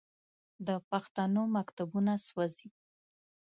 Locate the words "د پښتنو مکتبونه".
0.67-2.13